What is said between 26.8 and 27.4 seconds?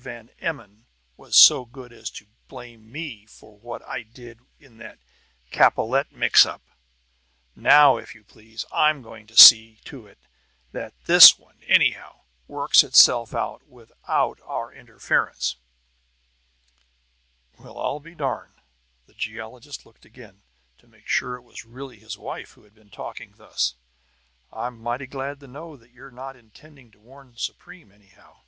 to warn